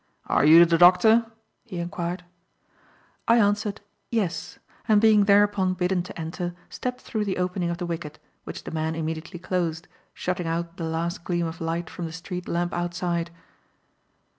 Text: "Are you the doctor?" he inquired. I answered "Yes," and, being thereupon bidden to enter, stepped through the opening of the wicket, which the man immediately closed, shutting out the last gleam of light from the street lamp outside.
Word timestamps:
"Are 0.25 0.43
you 0.43 0.65
the 0.65 0.79
doctor?" 0.79 1.27
he 1.63 1.77
inquired. 1.77 2.23
I 3.27 3.37
answered 3.37 3.81
"Yes," 4.09 4.57
and, 4.87 4.99
being 4.99 5.25
thereupon 5.25 5.75
bidden 5.75 6.01
to 6.01 6.19
enter, 6.19 6.55
stepped 6.69 7.01
through 7.01 7.23
the 7.25 7.37
opening 7.37 7.69
of 7.69 7.77
the 7.77 7.85
wicket, 7.85 8.17
which 8.43 8.63
the 8.63 8.71
man 8.71 8.95
immediately 8.95 9.37
closed, 9.37 9.87
shutting 10.15 10.47
out 10.47 10.77
the 10.77 10.85
last 10.85 11.23
gleam 11.23 11.45
of 11.45 11.61
light 11.61 11.87
from 11.87 12.05
the 12.05 12.13
street 12.13 12.47
lamp 12.47 12.73
outside. 12.73 13.29